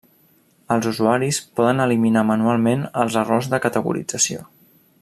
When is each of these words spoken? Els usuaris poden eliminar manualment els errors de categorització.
Els 0.75 0.87
usuaris 0.91 1.39
poden 1.59 1.83
eliminar 1.85 2.23
manualment 2.31 2.87
els 3.03 3.19
errors 3.25 3.51
de 3.53 3.61
categorització. 3.67 4.49